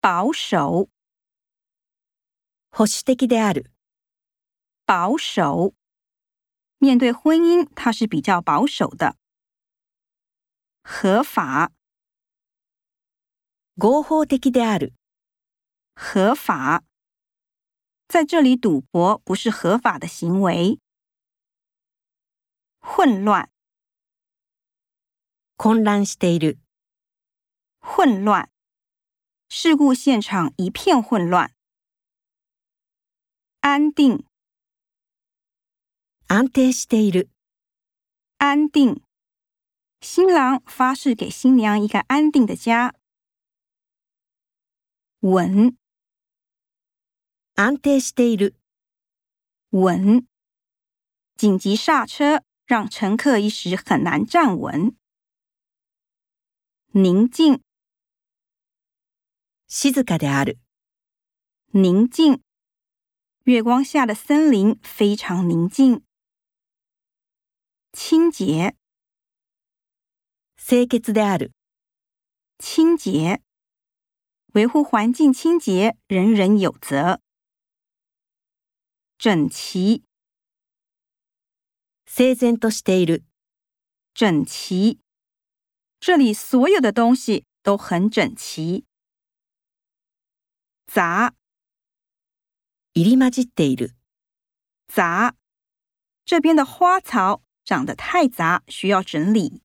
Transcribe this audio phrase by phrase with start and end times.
[0.00, 0.88] 保守，
[2.70, 3.70] 保守的である。
[4.86, 5.74] 保守。
[6.78, 9.16] 面对婚姻，他是比较保守的。
[10.82, 11.72] 合法，
[13.76, 14.94] 合法的である。
[15.94, 16.82] 合法。
[18.08, 20.80] 在这里，赌博不是合法的行为。
[22.80, 23.50] 混乱，
[25.58, 26.58] 混乱している。
[27.80, 28.50] 混乱。
[29.49, 31.53] 事故现场一片混乱。
[33.61, 34.25] 安定，
[36.27, 37.29] 安定している。
[38.37, 39.01] 安定。
[40.01, 42.93] 新郎发誓给新娘一个安定的家。
[45.21, 45.75] 稳，
[47.55, 48.55] 安定している。
[49.71, 50.27] 稳。
[51.35, 54.95] 紧急刹车，让乘客一时很难站稳。
[56.91, 57.63] 宁静，
[59.69, 60.59] 静かである。
[61.73, 62.41] 宁静。
[63.45, 66.01] 月光下的森林非常宁静。
[67.91, 68.75] 清洁，
[70.57, 71.51] 清潔である。
[72.57, 73.41] 清洁。
[74.53, 77.19] 维护环境清洁，人人有责。
[79.17, 80.03] 整齐，
[82.05, 83.23] 整然としている。
[84.13, 84.99] 整齐。
[85.99, 88.85] 这里所有的东西都很整齐。
[90.89, 91.33] 杂，
[92.93, 93.95] 入り混じっている。
[94.87, 95.35] 杂。
[96.25, 99.61] 这边的花草长得太杂，需要整理。